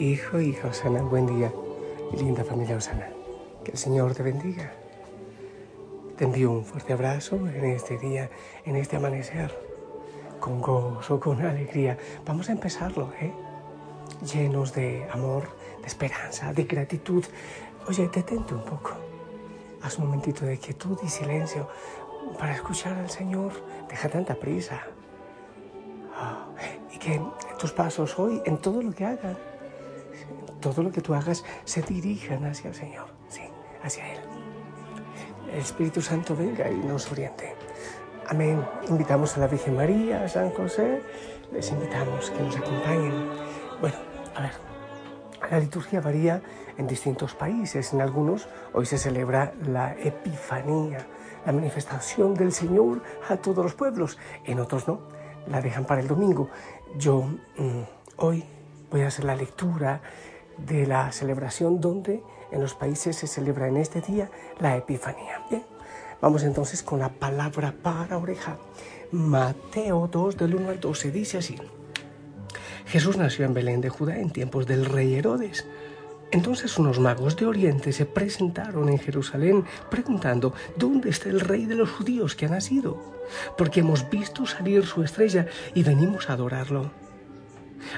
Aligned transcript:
Hijo, 0.00 0.40
hija 0.40 0.68
Osana, 0.68 1.02
buen 1.02 1.26
día. 1.26 1.52
Linda 2.16 2.42
familia 2.42 2.78
Osana. 2.78 3.10
Que 3.62 3.72
el 3.72 3.76
Señor 3.76 4.14
te 4.14 4.22
bendiga. 4.22 4.72
Te 6.16 6.24
envío 6.24 6.52
un 6.52 6.64
fuerte 6.64 6.94
abrazo 6.94 7.36
en 7.36 7.66
este 7.66 7.98
día, 7.98 8.30
en 8.64 8.76
este 8.76 8.96
amanecer. 8.96 9.54
Con 10.40 10.62
gozo, 10.62 11.20
con 11.20 11.42
alegría. 11.42 11.98
Vamos 12.24 12.48
a 12.48 12.52
empezarlo, 12.52 13.12
¿eh? 13.20 13.30
Llenos 14.32 14.72
de 14.72 15.06
amor, 15.12 15.42
de 15.82 15.86
esperanza, 15.86 16.50
de 16.54 16.64
gratitud. 16.64 17.22
Oye, 17.86 18.08
detente 18.08 18.54
un 18.54 18.64
poco. 18.64 18.92
Haz 19.82 19.98
un 19.98 20.06
momentito 20.06 20.46
de 20.46 20.56
quietud 20.56 20.96
y 21.02 21.08
silencio 21.08 21.68
para 22.38 22.54
escuchar 22.54 22.94
al 22.94 23.10
Señor. 23.10 23.52
Deja 23.86 24.08
tanta 24.08 24.34
prisa. 24.34 24.80
Ah, 26.16 26.46
y 26.90 26.96
que 26.96 27.20
tus 27.58 27.72
pasos 27.72 28.18
hoy, 28.18 28.40
en 28.46 28.56
todo 28.56 28.80
lo 28.80 28.92
que 28.92 29.04
hagas, 29.04 29.36
todo 30.60 30.82
lo 30.82 30.92
que 30.92 31.00
tú 31.00 31.14
hagas 31.14 31.44
se 31.64 31.82
dirijan 31.82 32.44
hacia 32.44 32.68
el 32.68 32.74
Señor, 32.74 33.06
sí, 33.28 33.42
hacia 33.82 34.12
Él. 34.12 34.20
El 35.52 35.58
Espíritu 35.58 36.00
Santo 36.00 36.36
venga 36.36 36.70
y 36.70 36.76
nos 36.76 37.10
oriente. 37.10 37.54
Amén. 38.28 38.64
Invitamos 38.88 39.36
a 39.36 39.40
la 39.40 39.46
Virgen 39.48 39.76
María, 39.76 40.22
a 40.24 40.28
San 40.28 40.50
José, 40.50 41.02
les 41.52 41.70
invitamos 41.72 42.30
que 42.30 42.42
nos 42.42 42.56
acompañen. 42.56 43.28
Bueno, 43.80 43.96
a 44.36 44.42
ver, 44.42 44.52
la 45.50 45.58
liturgia 45.58 46.00
varía 46.00 46.40
en 46.78 46.86
distintos 46.86 47.34
países. 47.34 47.92
En 47.92 48.00
algunos 48.00 48.48
hoy 48.72 48.86
se 48.86 48.98
celebra 48.98 49.52
la 49.66 49.94
Epifanía, 49.98 51.06
la 51.44 51.52
manifestación 51.52 52.34
del 52.34 52.52
Señor 52.52 53.02
a 53.28 53.36
todos 53.36 53.64
los 53.64 53.74
pueblos. 53.74 54.16
En 54.44 54.60
otros 54.60 54.86
no, 54.86 55.00
la 55.48 55.60
dejan 55.60 55.84
para 55.84 56.00
el 56.00 56.06
domingo. 56.06 56.48
Yo 56.96 57.22
mm, 57.56 57.82
hoy 58.18 58.44
voy 58.90 59.02
a 59.02 59.08
hacer 59.08 59.24
la 59.24 59.36
lectura 59.36 60.00
de 60.56 60.86
la 60.86 61.12
celebración 61.12 61.80
donde 61.80 62.22
en 62.50 62.60
los 62.60 62.74
países 62.74 63.16
se 63.16 63.26
celebra 63.26 63.68
en 63.68 63.76
este 63.76 64.00
día 64.00 64.30
la 64.58 64.76
Epifanía. 64.76 65.42
Bien, 65.48 65.64
vamos 66.20 66.42
entonces 66.42 66.82
con 66.82 66.98
la 66.98 67.08
palabra 67.08 67.74
para 67.82 68.18
oreja. 68.18 68.58
Mateo 69.12 70.08
2 70.10 70.36
del 70.36 70.54
1 70.56 70.70
al 70.70 70.80
12 70.80 71.10
dice 71.10 71.38
así. 71.38 71.56
Jesús 72.86 73.16
nació 73.16 73.44
en 73.44 73.54
Belén 73.54 73.80
de 73.80 73.88
Judá 73.88 74.18
en 74.18 74.30
tiempos 74.30 74.66
del 74.66 74.84
rey 74.84 75.14
Herodes. 75.14 75.66
Entonces 76.32 76.78
unos 76.78 77.00
magos 77.00 77.36
de 77.36 77.46
Oriente 77.46 77.92
se 77.92 78.06
presentaron 78.06 78.88
en 78.88 78.98
Jerusalén 78.98 79.64
preguntando, 79.90 80.54
¿dónde 80.76 81.10
está 81.10 81.28
el 81.28 81.40
rey 81.40 81.66
de 81.66 81.74
los 81.74 81.90
judíos 81.90 82.36
que 82.36 82.46
ha 82.46 82.50
nacido? 82.50 82.98
Porque 83.58 83.80
hemos 83.80 84.08
visto 84.10 84.46
salir 84.46 84.86
su 84.86 85.02
estrella 85.02 85.46
y 85.74 85.82
venimos 85.82 86.30
a 86.30 86.34
adorarlo. 86.34 86.90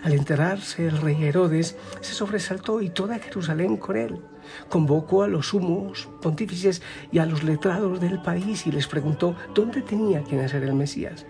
Al 0.02 0.12
enterarse 0.12 0.86
el 0.86 0.98
rey 0.98 1.24
Herodes, 1.24 1.76
se 2.00 2.14
sobresaltó 2.14 2.80
y 2.80 2.90
toda 2.90 3.18
Jerusalén 3.18 3.76
con 3.76 3.96
él. 3.96 4.20
Convocó 4.68 5.22
a 5.22 5.28
los 5.28 5.48
sumos 5.48 6.08
pontífices 6.20 6.82
y 7.10 7.18
a 7.18 7.26
los 7.26 7.42
letrados 7.44 8.00
del 8.00 8.20
país 8.20 8.66
y 8.66 8.72
les 8.72 8.86
preguntó 8.86 9.36
dónde 9.54 9.82
tenía 9.82 10.24
que 10.24 10.36
nacer 10.36 10.62
el 10.64 10.74
Mesías. 10.74 11.26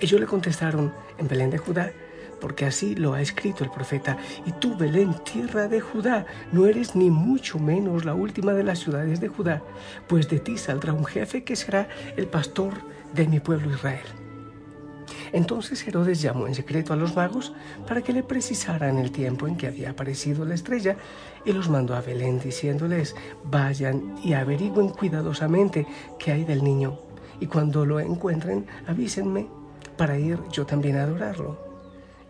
Ellos 0.00 0.20
le 0.20 0.26
contestaron, 0.26 0.92
en 1.18 1.28
Belén 1.28 1.50
de 1.50 1.58
Judá, 1.58 1.92
porque 2.40 2.66
así 2.66 2.94
lo 2.94 3.14
ha 3.14 3.22
escrito 3.22 3.64
el 3.64 3.70
profeta. 3.70 4.18
Y 4.44 4.52
tú, 4.52 4.76
Belén, 4.76 5.14
tierra 5.24 5.68
de 5.68 5.80
Judá, 5.80 6.26
no 6.52 6.66
eres 6.66 6.94
ni 6.94 7.10
mucho 7.10 7.58
menos 7.58 8.04
la 8.04 8.14
última 8.14 8.52
de 8.52 8.64
las 8.64 8.80
ciudades 8.80 9.20
de 9.20 9.28
Judá, 9.28 9.62
pues 10.08 10.28
de 10.28 10.40
ti 10.40 10.58
saldrá 10.58 10.92
un 10.92 11.04
jefe 11.04 11.44
que 11.44 11.56
será 11.56 11.88
el 12.16 12.26
pastor 12.26 12.74
de 13.14 13.28
mi 13.28 13.40
pueblo 13.40 13.72
Israel. 13.72 14.23
Entonces 15.34 15.84
Herodes 15.84 16.22
llamó 16.22 16.46
en 16.46 16.54
secreto 16.54 16.92
a 16.92 16.96
los 16.96 17.16
magos 17.16 17.52
para 17.88 18.02
que 18.02 18.12
le 18.12 18.22
precisaran 18.22 18.98
el 18.98 19.10
tiempo 19.10 19.48
en 19.48 19.56
que 19.56 19.66
había 19.66 19.90
aparecido 19.90 20.44
la 20.44 20.54
estrella 20.54 20.96
y 21.44 21.52
los 21.52 21.68
mandó 21.68 21.96
a 21.96 22.00
Belén 22.00 22.38
diciéndoles, 22.38 23.16
vayan 23.42 24.14
y 24.22 24.34
averigüen 24.34 24.90
cuidadosamente 24.90 25.88
qué 26.20 26.30
hay 26.30 26.44
del 26.44 26.62
niño 26.62 27.00
y 27.40 27.48
cuando 27.48 27.84
lo 27.84 27.98
encuentren 27.98 28.64
avísenme 28.86 29.48
para 29.96 30.16
ir 30.16 30.38
yo 30.52 30.64
también 30.66 30.96
a 30.96 31.02
adorarlo. 31.02 31.58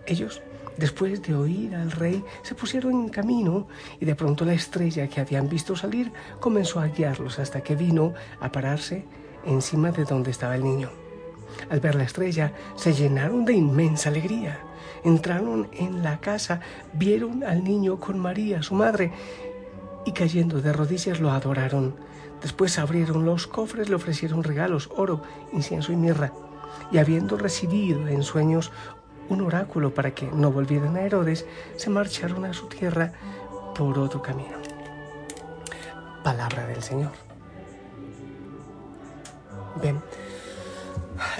Ellos 0.06 0.40
Después 0.76 1.22
de 1.22 1.36
oír 1.36 1.72
al 1.76 1.92
rey, 1.92 2.24
se 2.42 2.56
pusieron 2.56 2.94
en 2.94 3.08
camino 3.08 3.68
y 4.00 4.06
de 4.06 4.16
pronto 4.16 4.44
la 4.44 4.54
estrella 4.54 5.06
que 5.06 5.20
habían 5.20 5.48
visto 5.48 5.76
salir 5.76 6.10
comenzó 6.40 6.80
a 6.80 6.88
guiarlos 6.88 7.38
hasta 7.38 7.60
que 7.60 7.76
vino 7.76 8.12
a 8.40 8.50
pararse 8.50 9.04
encima 9.46 9.92
de 9.92 10.02
donde 10.02 10.32
estaba 10.32 10.56
el 10.56 10.64
niño. 10.64 11.03
Al 11.70 11.80
ver 11.80 11.94
la 11.94 12.04
estrella, 12.04 12.52
se 12.76 12.92
llenaron 12.92 13.44
de 13.44 13.54
inmensa 13.54 14.08
alegría. 14.08 14.58
Entraron 15.02 15.68
en 15.72 16.02
la 16.02 16.20
casa, 16.20 16.60
vieron 16.92 17.44
al 17.44 17.64
niño 17.64 18.00
con 18.00 18.18
María, 18.18 18.62
su 18.62 18.74
madre, 18.74 19.12
y 20.06 20.12
cayendo 20.12 20.60
de 20.60 20.72
rodillas 20.72 21.20
lo 21.20 21.30
adoraron. 21.30 21.94
Después 22.42 22.78
abrieron 22.78 23.24
los 23.24 23.46
cofres, 23.46 23.88
le 23.88 23.94
ofrecieron 23.94 24.44
regalos, 24.44 24.90
oro, 24.96 25.22
incienso 25.52 25.92
y 25.92 25.96
mirra. 25.96 26.32
Y 26.92 26.98
habiendo 26.98 27.36
recibido 27.36 28.06
en 28.08 28.22
sueños 28.22 28.70
un 29.28 29.40
oráculo 29.40 29.94
para 29.94 30.14
que 30.14 30.26
no 30.26 30.52
volvieran 30.52 30.96
a 30.96 31.02
Herodes, 31.02 31.46
se 31.76 31.90
marcharon 31.90 32.44
a 32.44 32.52
su 32.52 32.66
tierra 32.68 33.12
por 33.74 33.98
otro 33.98 34.20
camino. 34.20 34.56
Palabra 36.22 36.66
del 36.66 36.82
Señor. 36.82 37.12
Ven, 39.82 40.00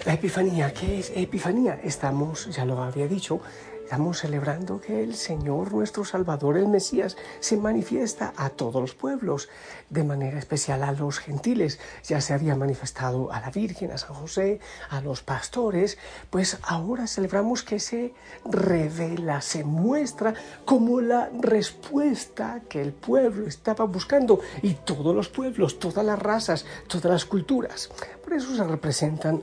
la 0.05 0.15
Epifanía, 0.15 0.73
¿qué 0.73 1.01
es 1.01 1.13
Epifanía? 1.15 1.81
Estamos, 1.83 2.55
ya 2.55 2.65
lo 2.65 2.83
había 2.83 3.07
dicho, 3.07 3.41
estamos 3.85 4.19
celebrando 4.19 4.81
que 4.81 5.03
el 5.03 5.15
Señor, 5.15 5.73
nuestro 5.73 6.05
Salvador, 6.05 6.57
el 6.57 6.69
Mesías, 6.69 7.17
se 7.41 7.57
manifiesta 7.57 8.33
a 8.37 8.51
todos 8.51 8.81
los 8.81 8.95
pueblos, 8.95 9.49
de 9.91 10.05
manera 10.05 10.39
especial 10.39 10.83
a 10.83 10.93
los 10.93 11.19
gentiles. 11.19 11.79
Ya 12.05 12.21
se 12.21 12.35
había 12.35 12.55
manifestado 12.57 13.33
a 13.33 13.41
la 13.41 13.51
Virgen, 13.51 13.93
a 13.93 13.99
San 13.99 14.15
José, 14.15 14.61
a 14.91 15.01
los 15.01 15.23
pastores, 15.23 15.99
pues 16.31 16.59
ahora 16.63 17.07
celebramos 17.07 17.63
que 17.63 17.79
se 17.79 18.15
revela, 18.45 19.41
se 19.41 19.65
muestra 19.65 20.35
como 20.65 21.01
la 21.01 21.31
respuesta 21.41 22.63
que 22.69 22.81
el 22.81 22.93
pueblo 22.93 23.47
estaba 23.47 23.85
buscando 23.85 24.41
y 24.63 24.75
todos 24.75 25.15
los 25.15 25.29
pueblos, 25.29 25.79
todas 25.79 26.05
las 26.05 26.19
razas, 26.19 26.67
todas 26.89 27.11
las 27.13 27.25
culturas. 27.25 27.91
Por 28.23 28.33
eso 28.33 28.55
se 28.57 28.65
representan 28.65 29.43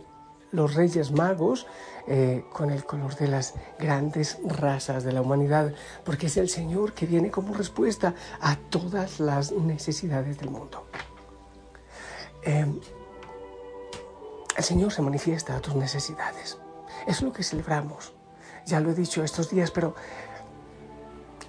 los 0.52 0.76
reyes 0.76 1.12
magos 1.12 1.68
eh, 2.08 2.44
con 2.52 2.72
el 2.72 2.84
color 2.84 3.16
de 3.16 3.28
las 3.28 3.54
grandes 3.80 4.40
razas 4.44 5.04
de 5.04 5.12
la 5.12 5.22
humanidad, 5.22 5.74
porque 6.04 6.28
es 6.28 6.38
el 6.38 6.50
Señor 6.50 6.94
que 6.94 7.06
viene 7.06 7.30
como 7.30 7.54
respuesta 7.54 8.16
a 8.40 8.56
todas 8.56 9.20
las 9.20 9.52
necesidades 9.52 10.38
del 10.40 10.50
mundo. 10.50 10.86
Eh, 12.44 12.66
el 14.58 14.64
Señor 14.64 14.92
se 14.92 15.02
manifiesta 15.02 15.56
a 15.56 15.62
tus 15.62 15.76
necesidades. 15.76 16.58
Es 17.08 17.22
lo 17.22 17.32
que 17.32 17.44
celebramos. 17.44 18.14
Ya 18.66 18.80
lo 18.80 18.92
he 18.92 18.94
dicho 18.94 19.24
estos 19.24 19.50
días, 19.50 19.72
pero 19.72 19.96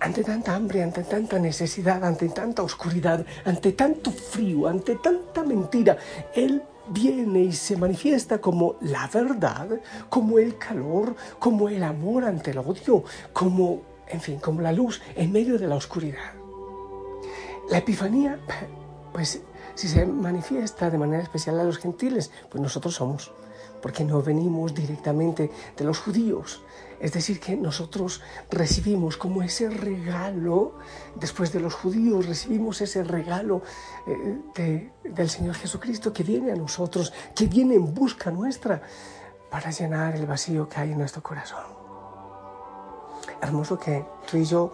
ante 0.00 0.24
tanta 0.24 0.54
hambre, 0.54 0.82
ante 0.82 1.04
tanta 1.04 1.38
necesidad, 1.38 2.04
ante 2.04 2.28
tanta 2.28 2.62
oscuridad, 2.62 3.24
ante 3.44 3.72
tanto 3.72 4.10
frío, 4.10 4.66
ante 4.66 4.96
tanta 4.96 5.42
mentira, 5.42 5.96
Él 6.34 6.62
viene 6.88 7.40
y 7.40 7.52
se 7.52 7.76
manifiesta 7.76 8.40
como 8.40 8.76
la 8.80 9.08
verdad, 9.08 9.68
como 10.08 10.38
el 10.38 10.58
calor, 10.58 11.14
como 11.38 11.68
el 11.68 11.82
amor 11.82 12.24
ante 12.24 12.50
el 12.50 12.58
odio, 12.58 13.04
como, 13.32 13.82
en 14.08 14.20
fin, 14.20 14.38
como 14.38 14.60
la 14.60 14.72
luz 14.72 15.00
en 15.14 15.32
medio 15.32 15.58
de 15.58 15.66
la 15.66 15.76
oscuridad. 15.76 16.32
La 17.70 17.78
Epifanía, 17.78 18.38
pues 19.12 19.40
si 19.74 19.88
se 19.88 20.04
manifiesta 20.04 20.90
de 20.90 20.98
manera 20.98 21.22
especial 21.22 21.58
a 21.60 21.64
los 21.64 21.78
gentiles, 21.78 22.30
pues 22.50 22.60
nosotros 22.60 22.94
somos, 22.94 23.32
porque 23.82 24.04
no 24.04 24.22
venimos 24.22 24.74
directamente 24.74 25.50
de 25.76 25.84
los 25.84 25.98
judíos. 25.98 26.62
Es 27.00 27.12
decir, 27.12 27.40
que 27.40 27.56
nosotros 27.56 28.22
recibimos 28.48 29.16
como 29.16 29.42
ese 29.42 29.68
regalo, 29.68 30.78
después 31.16 31.52
de 31.52 31.58
los 31.58 31.74
judíos, 31.74 32.26
recibimos 32.26 32.80
ese 32.80 33.02
regalo 33.02 33.62
eh, 34.06 34.90
del 35.02 35.28
Señor 35.28 35.56
Jesucristo 35.56 36.12
que 36.12 36.22
viene 36.22 36.52
a 36.52 36.54
nosotros, 36.54 37.12
que 37.34 37.46
viene 37.46 37.74
en 37.74 37.92
busca 37.92 38.30
nuestra 38.30 38.80
para 39.50 39.70
llenar 39.72 40.14
el 40.14 40.26
vacío 40.26 40.68
que 40.68 40.78
hay 40.78 40.92
en 40.92 40.98
nuestro 40.98 41.22
corazón. 41.22 41.64
Hermoso 43.42 43.76
que 43.78 44.06
tú 44.30 44.36
y 44.36 44.44
yo 44.44 44.72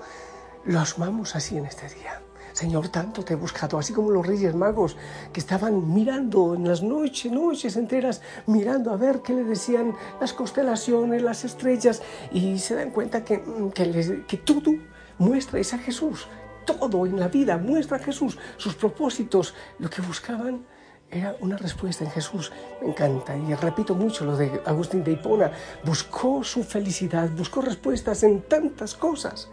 lo 0.67 0.81
amamos 0.81 1.35
así 1.35 1.57
en 1.57 1.65
este 1.65 1.89
día. 1.89 2.28
Señor, 2.59 2.89
tanto 2.89 3.23
te 3.23 3.35
he 3.35 3.37
buscado, 3.37 3.79
así 3.79 3.93
como 3.93 4.11
los 4.11 4.27
reyes 4.27 4.53
magos 4.53 4.97
que 5.33 5.39
estaban 5.39 5.95
mirando 5.95 6.57
en 6.57 6.67
las 6.67 6.83
noches, 6.83 7.31
noches 7.31 7.77
enteras, 7.77 8.21
mirando 8.47 8.91
a 8.91 8.97
ver 8.97 9.23
qué 9.23 9.33
le 9.33 9.45
decían 9.45 9.95
las 10.21 10.33
constelaciones, 10.33 11.23
las 11.23 11.45
estrellas, 11.45 12.03
y 12.33 12.59
se 12.59 12.75
dan 12.75 12.91
cuenta 12.91 13.23
que, 13.25 13.39
mm, 13.39 13.71
que, 13.71 14.25
que 14.27 14.37
todo 14.39 14.73
muestra 15.19 15.61
es 15.61 15.73
a 15.73 15.79
Jesús, 15.79 16.27
todo 16.67 17.07
en 17.07 17.21
la 17.21 17.29
vida 17.29 17.59
muestra 17.59 17.99
a 17.99 18.01
Jesús, 18.01 18.37
sus 18.57 18.75
propósitos, 18.75 19.55
lo 19.79 19.89
que 19.89 20.03
buscaban 20.03 20.67
era 21.13 21.37
una 21.39 21.57
respuesta 21.59 22.03
en 22.03 22.11
Jesús. 22.11 22.51
Me 22.83 22.89
encanta 22.89 23.37
y 23.37 23.55
repito 23.55 23.95
mucho 23.95 24.25
lo 24.25 24.37
de 24.37 24.61
Agustín 24.67 25.05
de 25.05 25.13
Hipona. 25.13 25.53
Buscó 25.85 26.43
su 26.43 26.65
felicidad, 26.65 27.31
buscó 27.31 27.61
respuestas 27.61 28.25
en 28.25 28.43
tantas 28.43 28.97
cosas 28.97 29.49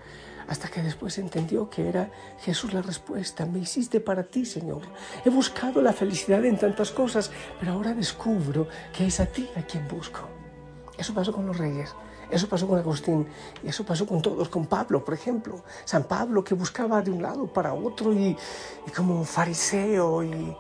hasta 0.48 0.68
que 0.68 0.82
después 0.82 1.18
entendió 1.18 1.70
que 1.70 1.88
era 1.88 2.12
Jesús 2.42 2.74
la 2.74 2.82
respuesta. 2.82 3.46
Me 3.46 3.60
hiciste 3.60 4.00
para 4.00 4.24
ti, 4.24 4.46
Señor. 4.46 4.82
He 5.24 5.30
buscado 5.30 5.82
la 5.82 5.94
felicidad 5.94 6.44
en 6.46 6.58
tantas 6.58 6.92
cosas, 6.92 7.32
pero 7.60 7.74
ahora 7.74 7.94
descubro 7.94 8.68
que 8.94 9.08
es 9.08 9.20
a 9.20 9.26
ti 9.26 9.50
a 9.56 9.62
quien 9.64 9.88
busco. 9.88 10.22
Eso 10.98 11.14
pasó 11.14 11.34
con 11.34 11.46
los 11.46 11.58
reyes. 11.58 11.94
Eso 12.30 12.48
pasó 12.48 12.68
con 12.68 12.80
Agustín 12.80 13.28
y 13.64 13.68
eso 13.68 13.86
pasó 13.86 14.08
con 14.08 14.22
todos, 14.22 14.50
con 14.50 14.66
Pablo, 14.66 15.04
por 15.04 15.14
ejemplo. 15.14 15.64
San 15.84 16.04
Pablo 16.06 16.44
que 16.44 16.56
buscaba 16.56 17.02
de 17.02 17.12
un 17.12 17.22
lado 17.22 17.48
para 17.48 17.74
otro 17.74 18.14
y, 18.14 18.36
como 18.96 19.16
un 19.16 19.26
fariseo 19.26 20.24
y 20.24 20.32
eh, 20.32 20.56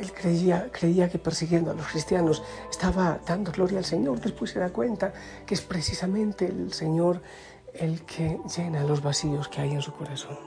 él 0.00 0.12
creía, 0.12 0.70
creía 0.72 1.08
que 1.08 1.18
persiguiendo 1.18 1.70
a 1.70 1.74
los 1.74 1.86
cristianos 1.86 2.42
estaba 2.70 3.18
dando 3.26 3.52
gloria 3.52 3.78
al 3.78 3.84
Señor. 3.84 4.20
Después 4.20 4.52
se 4.52 4.58
da 4.58 4.70
cuenta 4.70 5.12
que 5.44 5.54
es 5.54 5.60
precisamente 5.60 6.46
el 6.46 6.72
Señor 6.72 7.20
el 7.74 8.02
que 8.04 8.40
llena 8.56 8.84
los 8.84 9.02
vacíos 9.02 9.48
que 9.48 9.60
hay 9.60 9.72
en 9.72 9.82
su 9.82 9.92
corazón. 9.92 10.38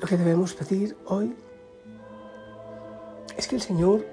Lo 0.00 0.06
que 0.06 0.16
debemos 0.16 0.54
pedir 0.54 0.96
hoy 1.06 1.34
es 3.36 3.46
que 3.46 3.56
el 3.56 3.62
Señor 3.62 4.06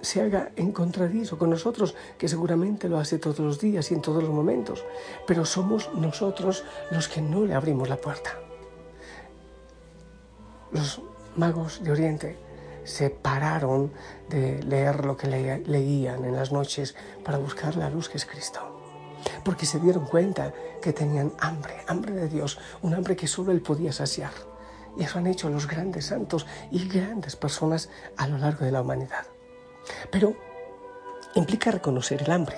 se 0.00 0.22
haga 0.22 0.52
encontradizo 0.56 1.38
con 1.38 1.50
nosotros, 1.50 1.94
que 2.16 2.28
seguramente 2.28 2.88
lo 2.88 2.98
hace 2.98 3.18
todos 3.18 3.40
los 3.40 3.58
días 3.58 3.90
y 3.90 3.94
en 3.94 4.02
todos 4.02 4.22
los 4.22 4.32
momentos, 4.32 4.84
pero 5.26 5.44
somos 5.44 5.92
nosotros 5.94 6.64
los 6.90 7.08
que 7.08 7.20
no 7.20 7.44
le 7.44 7.54
abrimos 7.54 7.88
la 7.88 7.96
puerta. 7.96 8.38
Los 10.70 11.02
magos 11.36 11.82
de 11.82 11.90
Oriente 11.90 12.38
se 12.84 13.10
pararon 13.10 13.92
de 14.28 14.62
leer 14.62 15.04
lo 15.04 15.16
que 15.16 15.26
leían 15.26 16.24
en 16.24 16.36
las 16.36 16.52
noches 16.52 16.94
para 17.24 17.38
buscar 17.38 17.76
la 17.76 17.90
luz 17.90 18.08
que 18.08 18.18
es 18.18 18.24
Cristo 18.24 18.67
porque 19.44 19.66
se 19.66 19.78
dieron 19.78 20.06
cuenta 20.06 20.52
que 20.82 20.92
tenían 20.92 21.32
hambre, 21.40 21.82
hambre 21.86 22.12
de 22.12 22.28
Dios, 22.28 22.58
un 22.82 22.94
hambre 22.94 23.16
que 23.16 23.26
solo 23.26 23.52
Él 23.52 23.62
podía 23.62 23.92
saciar. 23.92 24.32
Y 24.96 25.04
eso 25.04 25.18
han 25.18 25.26
hecho 25.26 25.48
los 25.48 25.66
grandes 25.66 26.06
santos 26.06 26.46
y 26.70 26.88
grandes 26.88 27.36
personas 27.36 27.88
a 28.16 28.26
lo 28.26 28.38
largo 28.38 28.64
de 28.64 28.72
la 28.72 28.82
humanidad. 28.82 29.26
Pero 30.10 30.34
implica 31.34 31.70
reconocer 31.70 32.22
el 32.22 32.32
hambre. 32.32 32.56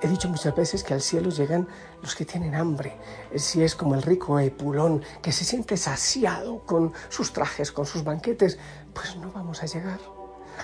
He 0.00 0.08
dicho 0.08 0.28
muchas 0.28 0.54
veces 0.54 0.84
que 0.84 0.94
al 0.94 1.00
cielo 1.00 1.30
llegan 1.30 1.68
los 2.02 2.14
que 2.14 2.24
tienen 2.24 2.54
hambre. 2.54 2.96
Si 3.36 3.62
es 3.62 3.74
como 3.74 3.94
el 3.94 4.02
rico 4.02 4.38
Epulón 4.38 5.02
que 5.22 5.32
se 5.32 5.44
siente 5.44 5.76
saciado 5.76 6.60
con 6.60 6.92
sus 7.08 7.32
trajes, 7.32 7.72
con 7.72 7.86
sus 7.86 8.04
banquetes, 8.04 8.58
pues 8.94 9.16
no 9.16 9.30
vamos 9.32 9.62
a 9.62 9.66
llegar. 9.66 9.98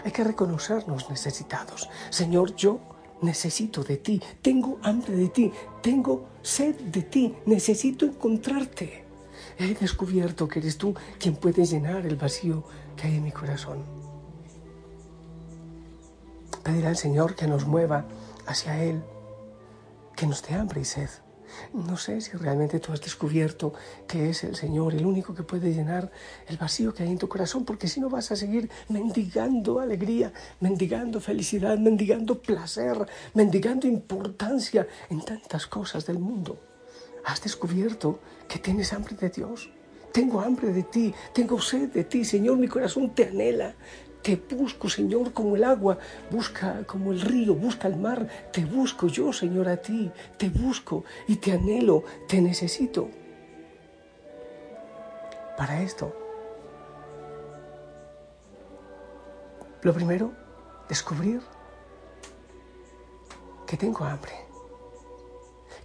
Hay 0.04 0.12
que 0.12 0.24
reconocernos 0.24 1.10
necesitados. 1.10 1.88
Señor, 2.10 2.54
yo 2.56 2.80
necesito 3.22 3.82
de 3.82 3.96
ti, 3.96 4.20
tengo 4.42 4.78
hambre 4.82 5.14
de 5.14 5.28
ti, 5.28 5.52
tengo 5.80 6.26
sed 6.42 6.74
de 6.76 7.02
ti, 7.02 7.34
necesito 7.46 8.04
encontrarte. 8.04 9.04
He 9.58 9.74
descubierto 9.74 10.48
que 10.48 10.58
eres 10.58 10.76
tú 10.76 10.94
quien 11.18 11.36
puede 11.36 11.64
llenar 11.64 12.06
el 12.06 12.16
vacío 12.16 12.64
que 12.96 13.06
hay 13.06 13.16
en 13.16 13.24
mi 13.24 13.32
corazón. 13.32 13.84
Pedir 16.62 16.86
al 16.86 16.96
Señor 16.96 17.34
que 17.34 17.46
nos 17.46 17.66
mueva 17.66 18.06
hacia 18.46 18.82
Él, 18.82 19.02
que 20.16 20.26
nos 20.26 20.42
dé 20.42 20.54
hambre 20.54 20.80
y 20.80 20.84
sed. 20.84 21.08
No 21.72 21.96
sé 21.96 22.20
si 22.20 22.32
realmente 22.32 22.80
tú 22.80 22.92
has 22.92 23.00
descubierto 23.00 23.72
que 24.06 24.30
es 24.30 24.44
el 24.44 24.56
Señor 24.56 24.94
el 24.94 25.06
único 25.06 25.34
que 25.34 25.42
puede 25.42 25.72
llenar 25.72 26.10
el 26.46 26.56
vacío 26.56 26.92
que 26.92 27.02
hay 27.02 27.10
en 27.10 27.18
tu 27.18 27.28
corazón, 27.28 27.64
porque 27.64 27.88
si 27.88 28.00
no 28.00 28.08
vas 28.08 28.30
a 28.32 28.36
seguir 28.36 28.70
mendigando 28.88 29.80
alegría, 29.80 30.32
mendigando 30.60 31.20
felicidad, 31.20 31.78
mendigando 31.78 32.40
placer, 32.40 33.06
mendigando 33.34 33.86
importancia 33.86 34.86
en 35.10 35.24
tantas 35.24 35.66
cosas 35.66 36.06
del 36.06 36.18
mundo. 36.18 36.58
Has 37.24 37.42
descubierto 37.42 38.18
que 38.48 38.58
tienes 38.58 38.92
hambre 38.92 39.16
de 39.16 39.30
Dios. 39.30 39.70
Tengo 40.12 40.40
hambre 40.40 40.72
de 40.72 40.82
ti, 40.82 41.14
tengo 41.32 41.58
sed 41.60 41.88
de 41.88 42.04
ti, 42.04 42.24
Señor, 42.24 42.58
mi 42.58 42.68
corazón 42.68 43.14
te 43.14 43.28
anhela. 43.28 43.74
Te 44.22 44.36
busco, 44.36 44.88
Señor, 44.88 45.32
como 45.32 45.56
el 45.56 45.64
agua 45.64 45.98
busca, 46.30 46.84
como 46.86 47.10
el 47.10 47.20
río 47.20 47.56
busca 47.56 47.88
el 47.88 47.96
mar. 47.96 48.28
Te 48.52 48.64
busco 48.64 49.08
yo, 49.08 49.32
Señor, 49.32 49.68
a 49.68 49.76
ti. 49.76 50.12
Te 50.38 50.48
busco 50.48 51.04
y 51.26 51.36
te 51.36 51.52
anhelo, 51.52 52.04
te 52.28 52.40
necesito. 52.40 53.10
Para 55.56 55.82
esto, 55.82 56.14
lo 59.82 59.92
primero, 59.92 60.32
descubrir 60.88 61.40
que 63.66 63.76
tengo 63.76 64.04
hambre, 64.04 64.32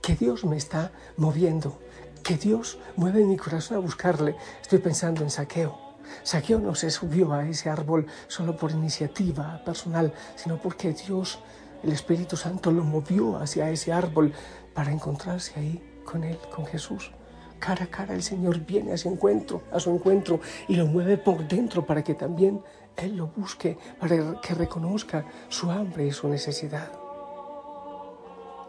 que 0.02 0.16
Dios 0.16 0.46
me 0.46 0.58
está 0.58 0.92
moviendo, 1.18 1.80
que 2.24 2.38
Dios 2.38 2.78
mueve 2.96 3.24
mi 3.24 3.36
corazón 3.36 3.78
a 3.78 3.80
buscarle. 3.80 4.36
Estoy 4.62 4.80
pensando 4.80 5.24
en 5.24 5.32
saqueo 5.32 5.87
Saqueo 6.24 6.60
no 6.60 6.76
se 6.76 6.90
subió 6.90 7.34
a 7.34 7.48
ese 7.48 7.70
árbol 7.70 8.06
solo 8.28 8.56
por 8.56 8.72
iniciativa 8.72 9.62
personal, 9.64 10.14
sino 10.36 10.58
porque 10.58 10.94
Dios, 10.94 11.40
el 11.84 11.92
Espíritu 11.92 12.38
Santo, 12.38 12.72
lo 12.72 12.84
movió 12.84 13.38
hacia 13.38 13.70
ese 13.70 13.94
árbol 13.94 14.34
para 14.74 14.92
encontrarse 14.92 15.60
ahí 15.60 16.02
con 16.06 16.24
Él, 16.24 16.38
con 16.54 16.66
Jesús. 16.66 17.12
Cara 17.60 17.86
a 17.86 17.88
cara 17.88 18.14
el 18.14 18.24
Señor 18.24 18.60
viene 18.60 18.94
a 18.94 18.98
su 18.98 19.10
encuentro, 19.10 19.64
a 19.72 19.80
su 19.80 19.90
encuentro 19.90 20.40
y 20.68 20.76
lo 20.76 20.86
mueve 20.86 21.18
por 21.18 21.48
dentro 21.48 21.86
para 21.86 22.04
que 22.04 22.14
también 22.14 22.62
Él 22.96 23.18
lo 23.18 23.28
busque, 23.28 23.78
para 24.00 24.40
que 24.42 24.54
reconozca 24.54 25.26
su 25.50 25.72
hambre 25.72 26.06
y 26.06 26.12
su 26.12 26.28
necesidad. 26.28 26.92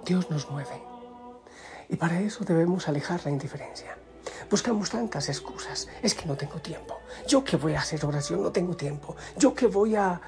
Dios 0.05 0.31
nos 0.31 0.51
mueve. 0.51 0.83
Y 1.91 1.97
para 1.97 2.21
eso 2.21 2.45
debemos 2.45 2.89
alejar 2.89 3.21
la 3.25 3.31
indiferencia. 3.31 3.97
Buscamos 4.51 4.91
tantas 4.91 5.29
excusas. 5.29 5.89
Es 6.03 6.15
que 6.15 6.27
no 6.27 6.37
tengo 6.37 6.59
tiempo. 6.59 7.01
Yo 7.27 7.45
que 7.45 7.57
voy 7.57 7.75
a 7.75 7.81
hacer 7.81 8.05
oración, 8.05 8.43
no 8.43 8.51
tengo 8.51 8.75
tiempo. 8.75 9.15
Yo 9.37 9.55
que 9.55 9.67
voy 9.67 9.95
a, 9.95 10.21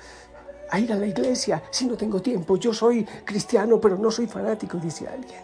ir 0.74 0.92
a 0.92 0.96
la 0.96 1.06
iglesia 1.06 1.62
si 1.70 1.86
no 1.86 1.96
tengo 1.96 2.20
tiempo. 2.20 2.56
Yo 2.56 2.74
soy 2.74 3.04
cristiano, 3.24 3.80
pero 3.80 3.96
no 3.96 4.10
soy 4.10 4.26
fanático, 4.26 4.76
dice 4.76 5.08
alguien. 5.08 5.40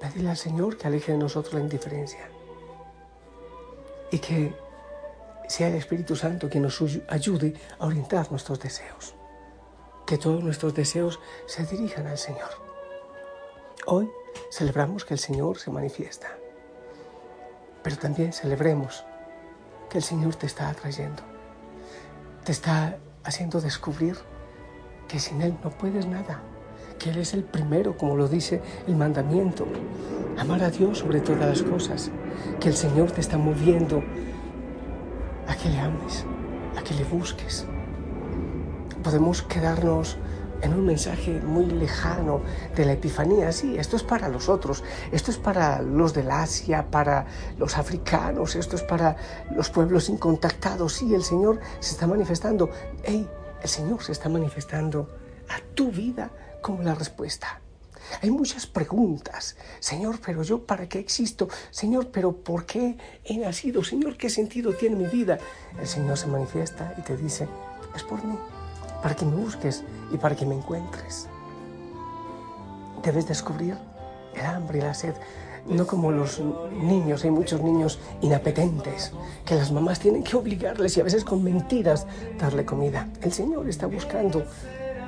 Pedirle 0.00 0.30
al 0.30 0.36
Señor 0.36 0.76
que 0.76 0.86
aleje 0.86 1.12
de 1.12 1.18
nosotros 1.18 1.54
la 1.54 1.60
indiferencia. 1.60 2.30
Y 4.12 4.18
que 4.20 4.54
sea 5.48 5.68
el 5.68 5.74
Espíritu 5.74 6.14
Santo 6.14 6.48
quien 6.48 6.62
nos 6.62 6.80
ayude 7.08 7.54
a 7.80 7.86
orientar 7.86 8.30
nuestros 8.30 8.60
deseos. 8.60 9.14
Que 10.06 10.18
todos 10.18 10.42
nuestros 10.42 10.72
deseos 10.72 11.18
se 11.46 11.66
dirijan 11.66 12.06
al 12.06 12.16
Señor. 12.16 12.48
Hoy 13.86 14.08
celebramos 14.52 15.04
que 15.04 15.14
el 15.14 15.20
Señor 15.20 15.58
se 15.58 15.70
manifiesta 15.70 16.38
pero 17.88 18.00
también 18.02 18.34
celebremos 18.34 19.06
que 19.88 19.96
el 19.96 20.04
Señor 20.04 20.34
te 20.34 20.44
está 20.44 20.68
atrayendo, 20.68 21.22
te 22.44 22.52
está 22.52 22.98
haciendo 23.24 23.62
descubrir 23.62 24.14
que 25.08 25.18
sin 25.18 25.40
Él 25.40 25.56
no 25.64 25.70
puedes 25.70 26.04
nada, 26.04 26.42
que 26.98 27.08
Él 27.08 27.16
es 27.16 27.32
el 27.32 27.44
primero, 27.44 27.96
como 27.96 28.14
lo 28.14 28.28
dice 28.28 28.60
el 28.86 28.94
mandamiento, 28.94 29.66
amar 30.36 30.64
a 30.64 30.70
Dios 30.70 30.98
sobre 30.98 31.22
todas 31.22 31.48
las 31.48 31.62
cosas, 31.62 32.10
que 32.60 32.68
el 32.68 32.76
Señor 32.76 33.10
te 33.10 33.22
está 33.22 33.38
moviendo 33.38 34.02
a 35.46 35.56
que 35.56 35.70
le 35.70 35.80
ames, 35.80 36.26
a 36.76 36.82
que 36.82 36.92
le 36.92 37.04
busques. 37.04 37.64
Podemos 39.02 39.40
quedarnos 39.40 40.18
en 40.62 40.74
un 40.74 40.84
mensaje 40.84 41.40
muy 41.40 41.66
lejano 41.66 42.42
de 42.74 42.84
la 42.84 42.92
Epifanía. 42.92 43.52
Sí, 43.52 43.76
esto 43.78 43.96
es 43.96 44.02
para 44.02 44.28
los 44.28 44.48
otros, 44.48 44.82
esto 45.12 45.30
es 45.30 45.38
para 45.38 45.82
los 45.82 46.14
del 46.14 46.30
Asia, 46.30 46.90
para 46.90 47.26
los 47.58 47.76
africanos, 47.78 48.56
esto 48.56 48.76
es 48.76 48.82
para 48.82 49.16
los 49.54 49.70
pueblos 49.70 50.08
incontactados. 50.08 50.94
Sí, 50.94 51.14
el 51.14 51.22
Señor 51.22 51.60
se 51.80 51.92
está 51.92 52.06
manifestando. 52.06 52.70
¡Ey! 53.04 53.28
El 53.62 53.68
Señor 53.68 54.02
se 54.02 54.12
está 54.12 54.28
manifestando 54.28 55.08
a 55.48 55.60
tu 55.74 55.90
vida 55.90 56.30
como 56.62 56.82
la 56.82 56.94
respuesta. 56.94 57.60
Hay 58.22 58.30
muchas 58.30 58.66
preguntas. 58.66 59.56
Señor, 59.80 60.18
pero 60.24 60.42
yo 60.42 60.64
para 60.64 60.88
qué 60.88 60.98
existo? 60.98 61.48
Señor, 61.70 62.08
pero 62.10 62.32
¿por 62.32 62.64
qué 62.64 62.96
he 63.24 63.36
nacido? 63.36 63.84
Señor, 63.84 64.16
¿qué 64.16 64.30
sentido 64.30 64.72
tiene 64.72 64.96
mi 64.96 65.06
vida? 65.06 65.38
El 65.78 65.86
Señor 65.86 66.16
se 66.16 66.26
manifiesta 66.26 66.94
y 66.96 67.02
te 67.02 67.16
dice, 67.16 67.48
es 67.94 68.02
por 68.04 68.24
mí, 68.24 68.38
para 69.02 69.14
que 69.14 69.24
me 69.24 69.36
busques 69.36 69.84
y 70.12 70.16
para 70.16 70.34
que 70.34 70.46
me 70.46 70.54
encuentres. 70.54 71.28
Debes 73.02 73.26
descubrir 73.28 73.76
el 74.34 74.46
hambre 74.46 74.78
y 74.78 74.82
la 74.82 74.94
sed, 74.94 75.14
no 75.66 75.86
como 75.86 76.10
los 76.10 76.40
niños, 76.72 77.24
hay 77.24 77.30
muchos 77.30 77.60
niños 77.60 77.98
inapetentes, 78.22 79.12
que 79.44 79.54
las 79.54 79.70
mamás 79.70 79.98
tienen 80.00 80.22
que 80.22 80.36
obligarles 80.36 80.96
y 80.96 81.00
a 81.00 81.04
veces 81.04 81.24
con 81.24 81.42
mentiras 81.42 82.06
darle 82.38 82.64
comida. 82.64 83.08
El 83.20 83.32
Señor 83.32 83.68
está 83.68 83.86
buscando 83.86 84.44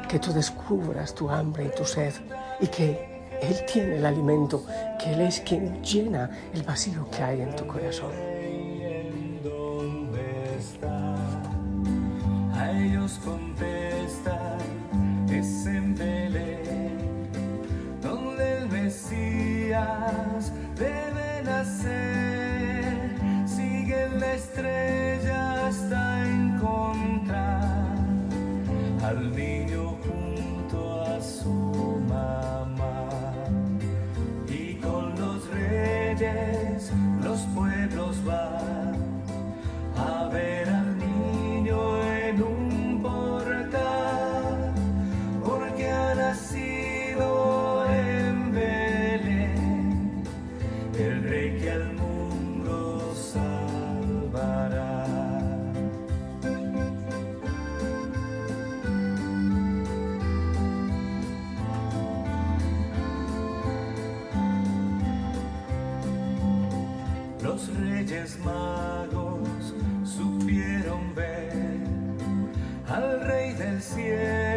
que 0.09 0.19
tú 0.19 0.33
descubras 0.33 1.15
tu 1.15 1.31
hambre 1.31 1.67
y 1.67 1.77
tu 1.77 1.85
sed 1.85 2.13
y 2.61 2.67
que 2.67 3.39
Él 3.41 3.65
tiene 3.73 3.97
el 3.97 4.07
alimento, 4.07 4.65
que 5.03 5.13
Él 5.13 5.23
es 5.23 5.41
quien 5.41 5.83
llena 5.83 6.31
el 6.53 6.63
vacío 6.63 7.09
que 7.11 7.23
hay 7.23 7.41
en 7.41 7.55
tu 7.57 7.67
corazón. 7.67 8.40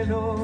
Cielo 0.03 0.42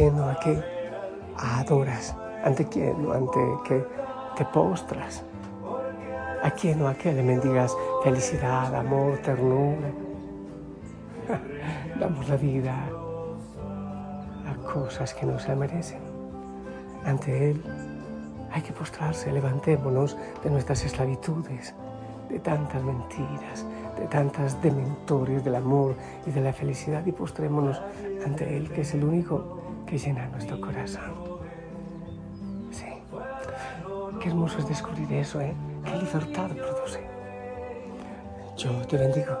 ¿A 0.00 0.02
quién 0.02 0.18
o 0.18 0.30
a 0.30 0.40
qué 0.40 0.64
adoras? 1.36 2.16
¿Ante 2.42 2.64
quién 2.64 3.04
o 3.04 3.12
ante 3.12 3.38
qué 3.68 3.84
te 4.34 4.46
postras? 4.46 5.22
¿A 6.42 6.50
quién 6.52 6.80
o 6.80 6.88
a 6.88 6.94
qué 6.94 7.12
le 7.12 7.22
mendigas 7.22 7.76
felicidad, 8.02 8.74
amor, 8.74 9.18
ternura? 9.18 9.90
Damos 12.00 12.26
la 12.30 12.36
vida 12.36 12.74
a 14.48 14.72
cosas 14.72 15.12
que 15.12 15.26
no 15.26 15.38
se 15.38 15.54
merecen. 15.54 16.00
Ante 17.04 17.50
Él 17.50 17.62
hay 18.50 18.62
que 18.62 18.72
postrarse, 18.72 19.30
levantémonos 19.30 20.16
de 20.42 20.48
nuestras 20.48 20.82
esclavitudes, 20.82 21.74
de 22.30 22.38
tantas 22.38 22.82
mentiras, 22.82 23.66
de 23.98 24.06
tantas 24.06 24.62
dementores 24.62 25.44
del 25.44 25.56
amor 25.56 25.94
y 26.26 26.30
de 26.30 26.40
la 26.40 26.54
felicidad 26.54 27.04
y 27.04 27.12
postrémonos 27.12 27.82
ante 28.24 28.56
Él, 28.56 28.70
que 28.70 28.80
es 28.80 28.94
el 28.94 29.04
único 29.04 29.60
que 29.90 29.98
llena 29.98 30.28
nuestro 30.28 30.60
corazón. 30.60 31.02
Sí, 32.70 32.86
qué 34.20 34.28
hermoso 34.28 34.58
es 34.58 34.68
descubrir 34.68 35.12
eso, 35.12 35.40
¿eh? 35.40 35.52
Qué 35.84 35.96
libertad 35.96 36.48
produce. 36.50 37.00
Yo 38.56 38.70
te 38.86 38.96
bendigo. 38.96 39.36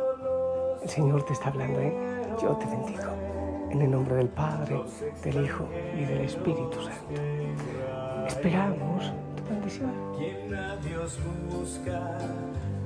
El 0.82 0.88
Señor 0.88 1.22
te 1.24 1.34
está 1.34 1.50
hablando, 1.50 1.78
¿eh? 1.80 1.94
Yo 2.42 2.56
te 2.56 2.66
bendigo. 2.66 3.02
En 3.70 3.80
el 3.80 3.90
nombre 3.92 4.16
del 4.16 4.28
Padre, 4.28 4.82
del 5.22 5.44
Hijo 5.44 5.68
y 5.96 6.04
del 6.04 6.22
Espíritu 6.22 6.80
Santo. 6.82 7.22
Esperamos 8.26 9.12
tu 9.36 9.44
bendición. 9.44 9.92
Quien 10.18 10.52
a 10.52 10.76
Dios 10.78 11.20
busca 11.48 12.18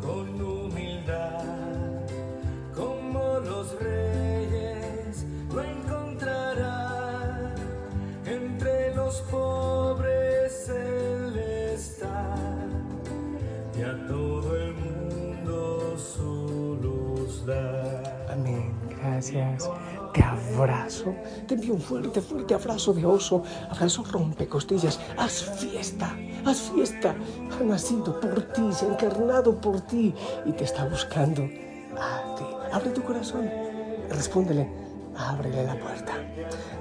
con 0.03 0.29
humildad, 0.39 1.34
Amén. 18.31 18.73
Gracias. 19.01 19.69
Te 20.13 20.23
abrazo. 20.23 21.15
Te 21.47 21.55
envío 21.55 21.75
un 21.75 21.81
fuerte, 21.81 22.21
fuerte 22.21 22.55
abrazo 22.55 22.93
de 22.93 23.05
oso. 23.05 23.43
Abrazo 23.71 24.05
rompecostillas. 24.05 25.01
Haz 25.19 25.43
fiesta. 25.59 26.17
Haz 26.45 26.71
fiesta. 26.75 27.15
Ha 27.61 27.65
nacido 27.65 28.19
por 28.21 28.43
ti, 28.53 28.73
se 28.73 28.87
ha 28.87 28.89
encarnado 28.89 29.61
por 29.61 29.81
ti 29.83 30.15
y 30.47 30.53
te 30.53 30.65
está 30.65 30.87
buscando 30.87 31.43
a 31.43 32.35
ti. 32.37 32.45
Abre 32.73 32.91
tu 32.91 33.03
corazón. 33.03 33.51
Respóndele. 34.11 34.69
Ábrele 35.17 35.65
la 35.65 35.79
puerta. 35.79 36.13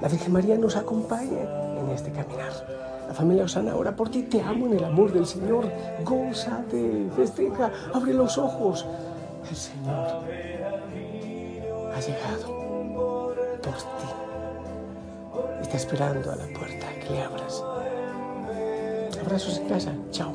La 0.00 0.08
Virgen 0.08 0.32
María 0.32 0.56
nos 0.56 0.76
acompañe 0.76 1.40
en 1.40 1.90
este 1.90 2.10
caminar. 2.10 2.52
La 3.06 3.14
familia 3.14 3.44
Osana 3.44 3.76
ora 3.76 3.94
por 3.94 4.08
ti. 4.08 4.22
Te 4.22 4.40
amo 4.40 4.66
en 4.66 4.74
el 4.74 4.84
amor 4.84 5.12
del 5.12 5.26
Señor. 5.26 5.70
Gózate, 6.04 7.10
festeja, 7.14 7.70
abre 7.92 8.14
los 8.14 8.38
ojos. 8.38 8.86
El 9.48 9.56
Señor 9.56 10.24
ha 11.94 12.00
llegado 12.00 12.46
por 13.62 13.76
ti. 13.76 14.08
Está 15.62 15.76
esperando 15.76 16.32
a 16.32 16.36
la 16.36 16.46
puerta 16.58 16.88
que 17.00 17.10
le 17.10 17.22
abras. 17.22 17.62
Abrazos 19.20 19.58
en 19.58 19.68
casa. 19.68 19.92
Chao. 20.10 20.34